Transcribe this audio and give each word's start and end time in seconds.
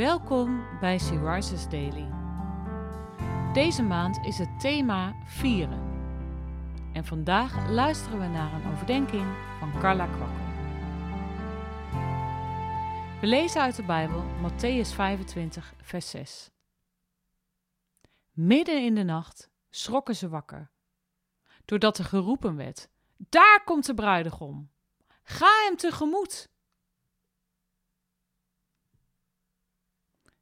Welkom 0.00 0.78
bij 0.78 0.98
Sea 0.98 1.34
Rises 1.34 1.68
Daily. 1.68 2.08
Deze 3.52 3.82
maand 3.82 4.18
is 4.26 4.38
het 4.38 4.60
thema 4.60 5.14
vieren. 5.24 5.80
En 6.92 7.04
vandaag 7.04 7.70
luisteren 7.70 8.20
we 8.20 8.26
naar 8.26 8.52
een 8.52 8.72
overdenking 8.72 9.26
van 9.58 9.80
Carla 9.80 10.06
Kwakkel. 10.06 10.44
We 13.20 13.26
lezen 13.26 13.60
uit 13.60 13.76
de 13.76 13.82
Bijbel 13.82 14.24
Matthäus 14.24 14.94
25, 14.94 15.74
vers 15.82 16.10
6. 16.10 16.50
Midden 18.30 18.84
in 18.84 18.94
de 18.94 19.04
nacht 19.04 19.50
schrokken 19.70 20.16
ze 20.16 20.28
wakker, 20.28 20.70
doordat 21.64 21.98
er 21.98 22.04
geroepen 22.04 22.56
werd: 22.56 22.88
Daar 23.16 23.62
komt 23.64 23.86
de 23.86 23.94
bruidegom! 23.94 24.70
Ga 25.22 25.64
hem 25.66 25.76
tegemoet! 25.76 26.49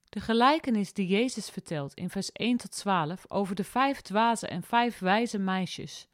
De 0.09 0.21
gelijkenis 0.21 0.93
die 0.93 1.07
Jezus 1.07 1.51
vertelt 1.51 1.95
in 1.95 2.11
vers 2.11 2.33
1 2.33 2.57
tot 2.57 2.71
12 2.71 3.31
over 3.31 3.55
de 3.55 3.65
vijf 3.65 4.01
dwaze 4.01 4.47
en 4.47 4.63
vijf 4.63 4.99
wijze 4.99 5.39
meisjes 5.39 6.09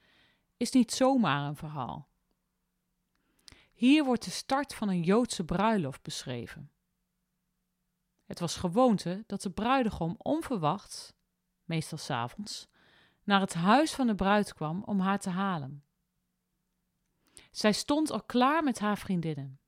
is 0.56 0.70
niet 0.70 0.92
zomaar 0.92 1.48
een 1.48 1.56
verhaal. 1.56 2.09
Hier 3.72 4.05
wordt 4.05 4.24
de 4.24 4.30
start 4.30 4.74
van 4.74 4.88
een 4.88 5.02
Joodse 5.02 5.45
bruiloft 5.45 6.02
beschreven. 6.02 6.70
Het 8.24 8.38
was 8.41 8.56
gewoonte 8.56 9.24
dat 9.27 9.42
de 9.42 9.50
bruidegom 9.50 10.14
onverwachts, 10.19 11.12
meestal 11.64 11.98
s'avonds, 11.98 12.69
naar 13.22 13.41
het 13.41 13.55
huis 13.55 13.95
van 13.95 14.06
de 14.06 14.14
bruid 14.14 14.55
kwam 14.55 14.83
om 14.84 15.00
haar 15.00 15.19
te 15.19 15.30
halen. 15.30 15.84
Zij 17.50 17.72
stond 17.72 18.11
al 18.11 18.22
klaar 18.22 18.62
met 18.62 18.78
haar 18.78 18.98
vriendinnen. 18.98 19.58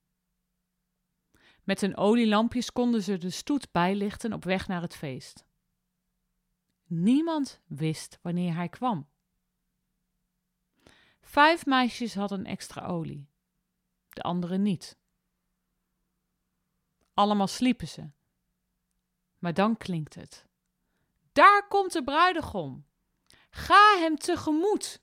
Met 1.67 1.81
hun 1.81 1.97
olielampjes 1.97 2.73
konden 2.73 3.03
ze 3.03 3.19
de 3.19 3.31
stoet 3.31 3.73
bijlichten 3.73 4.33
op 4.33 4.45
weg 4.45 4.69
naar 4.69 4.81
het 4.81 4.97
feest. 4.97 5.45
Niemand 6.85 7.61
wist 7.67 8.19
wanneer 8.23 8.55
hij 8.55 8.69
kwam. 8.69 9.09
Vijf 11.21 11.67
meisjes 11.67 12.15
hadden 12.15 12.45
extra 12.45 12.87
olie, 12.87 13.29
de 14.09 14.23
andere 14.23 14.59
niet. 14.59 14.99
Allemaal 17.15 17.47
sliepen 17.47 17.89
ze. 17.89 18.11
Maar 19.39 19.55
dan 19.55 19.77
klinkt 19.77 20.15
het: 20.15 20.47
Daar 21.33 21.69
komt 21.69 21.93
de 21.93 22.05
bruidegom! 22.05 22.87
Ga 23.51 23.99
hem 23.99 24.17
tegemoet! 24.17 25.03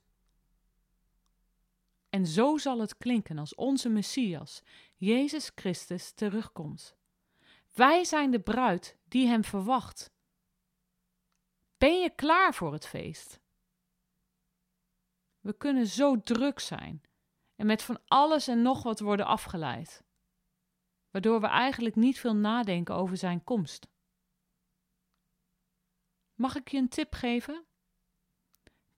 En 2.13 2.27
zo 2.27 2.57
zal 2.57 2.79
het 2.79 2.97
klinken 2.97 3.37
als 3.37 3.55
onze 3.55 3.89
Messias, 3.89 4.61
Jezus 4.95 5.51
Christus, 5.55 6.11
terugkomt. 6.11 6.95
Wij 7.71 8.03
zijn 8.03 8.31
de 8.31 8.39
bruid 8.39 8.97
die 9.03 9.27
hem 9.27 9.43
verwacht. 9.43 10.11
Ben 11.77 11.99
je 11.99 12.09
klaar 12.09 12.53
voor 12.53 12.73
het 12.73 12.87
feest? 12.87 13.39
We 15.39 15.57
kunnen 15.57 15.87
zo 15.87 16.21
druk 16.21 16.59
zijn 16.59 17.01
en 17.55 17.65
met 17.65 17.83
van 17.83 17.99
alles 18.07 18.47
en 18.47 18.61
nog 18.61 18.83
wat 18.83 18.99
worden 18.99 19.25
afgeleid, 19.25 20.03
waardoor 21.09 21.41
we 21.41 21.47
eigenlijk 21.47 21.95
niet 21.95 22.19
veel 22.19 22.35
nadenken 22.35 22.95
over 22.95 23.17
zijn 23.17 23.43
komst. 23.43 23.87
Mag 26.33 26.55
ik 26.55 26.67
je 26.67 26.77
een 26.77 26.89
tip 26.89 27.13
geven? 27.13 27.65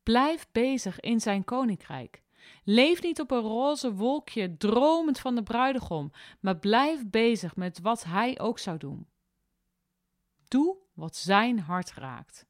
Blijf 0.03 0.47
bezig 0.51 0.99
in 0.99 1.19
zijn 1.19 1.43
koninkrijk. 1.43 2.24
Leef 2.63 3.01
niet 3.01 3.19
op 3.19 3.31
een 3.31 3.41
roze 3.41 3.93
wolkje, 3.93 4.57
dromend 4.57 5.19
van 5.19 5.35
de 5.35 5.43
bruidegom, 5.43 6.11
maar 6.39 6.57
blijf 6.57 7.09
bezig 7.09 7.55
met 7.55 7.79
wat 7.79 8.03
hij 8.03 8.39
ook 8.39 8.59
zou 8.59 8.77
doen. 8.77 9.07
Doe 10.47 10.77
wat 10.93 11.15
zijn 11.15 11.59
hart 11.59 11.93
raakt. 11.93 12.45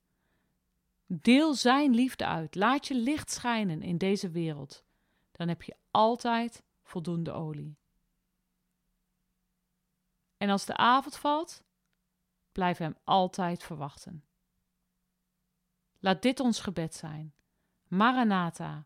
Deel 1.08 1.54
zijn 1.54 1.94
liefde 1.94 2.26
uit. 2.26 2.56
Laat 2.56 2.88
je 2.88 2.96
licht 2.96 3.32
schijnen 3.32 3.82
in 3.82 3.98
deze 3.98 4.30
wereld. 4.30 4.84
Dan 5.32 5.48
heb 5.48 5.62
je 5.64 5.76
altijd 5.92 6.64
voldoende 6.84 7.32
olie. 7.32 7.78
En 10.38 10.50
als 10.50 10.66
de 10.66 10.78
avond 10.78 11.18
valt, 11.18 11.64
blijf 12.52 12.78
hem 12.78 12.96
altijd 13.04 13.64
verwachten. 13.64 14.24
Laat 16.00 16.22
dit 16.22 16.40
ons 16.40 16.60
gebed 16.60 16.96
zijn. 16.96 17.34
Maranatha, 17.88 18.86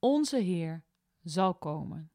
onze 0.00 0.36
Heer 0.36 0.84
zal 1.22 1.54
komen. 1.54 2.10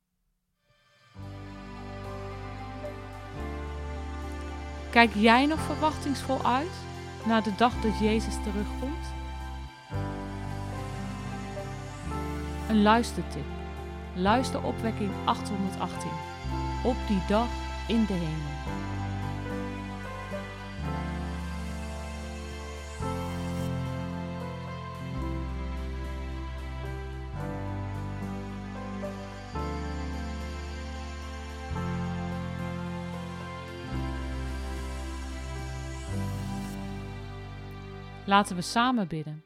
Kijk 4.92 5.14
jij 5.14 5.46
nog 5.46 5.60
verwachtingsvol 5.60 6.46
uit 6.46 6.72
naar 7.26 7.44
de 7.44 7.56
dag 7.56 7.82
dat 7.82 8.00
Jezus 8.00 8.34
terugkomt? 8.44 9.14
Een 12.70 12.82
luistertip. 12.82 13.46
Luister 14.16 14.64
opwekking 14.64 15.12
818. 15.26 16.10
Op 16.84 16.96
die 17.08 17.22
dag 17.28 17.50
in 17.88 18.06
de 18.06 18.14
hemel. 18.14 18.85
Laten 38.26 38.56
we 38.56 38.62
samen 38.62 39.08
bidden. 39.08 39.44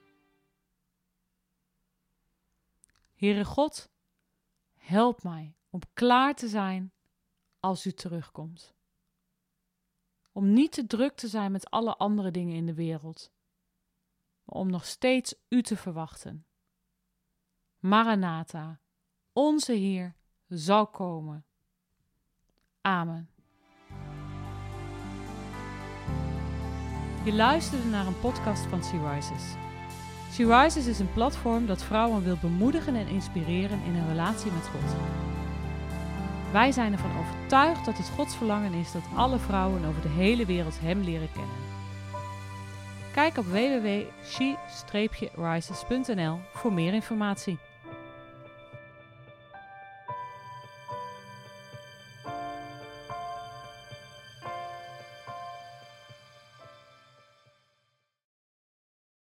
Heere 3.15 3.45
God, 3.45 3.89
help 4.75 5.23
mij 5.23 5.55
om 5.69 5.79
klaar 5.93 6.35
te 6.35 6.47
zijn 6.47 6.93
als 7.59 7.85
u 7.85 7.91
terugkomt. 7.91 8.73
Om 10.31 10.53
niet 10.53 10.71
te 10.71 10.87
druk 10.87 11.15
te 11.15 11.27
zijn 11.27 11.51
met 11.51 11.69
alle 11.69 11.95
andere 11.95 12.31
dingen 12.31 12.55
in 12.55 12.65
de 12.65 12.73
wereld, 12.73 13.31
maar 14.43 14.55
om 14.55 14.69
nog 14.69 14.85
steeds 14.85 15.35
u 15.49 15.61
te 15.61 15.77
verwachten. 15.77 16.45
Maranatha, 17.79 18.79
onze 19.33 19.73
Heer, 19.73 20.15
zal 20.47 20.87
komen. 20.87 21.45
Amen. 22.81 23.29
Je 27.23 27.33
luisterde 27.33 27.85
naar 27.85 28.07
een 28.07 28.19
podcast 28.19 28.65
van 28.65 28.83
Sea 28.83 29.13
Rises. 29.13 29.43
Sea 30.31 30.61
Rises 30.61 30.87
is 30.87 30.99
een 30.99 31.13
platform 31.13 31.65
dat 31.65 31.83
vrouwen 31.83 32.23
wil 32.23 32.37
bemoedigen 32.41 32.95
en 32.95 33.07
inspireren 33.07 33.79
in 33.85 33.95
hun 33.95 34.07
relatie 34.07 34.51
met 34.51 34.67
God. 34.67 34.95
Wij 36.51 36.71
zijn 36.71 36.91
ervan 36.91 37.17
overtuigd 37.17 37.85
dat 37.85 37.97
het 37.97 38.09
Gods 38.09 38.35
verlangen 38.35 38.73
is 38.73 38.91
dat 38.91 39.03
alle 39.15 39.39
vrouwen 39.39 39.85
over 39.85 40.01
de 40.01 40.07
hele 40.07 40.45
wereld 40.45 40.79
Hem 40.79 41.01
leren 41.01 41.31
kennen. 41.31 41.55
Kijk 43.13 43.37
op 43.37 43.45
www.she-rises.nl 43.45 46.39
voor 46.53 46.73
meer 46.73 46.93
informatie. 46.93 47.57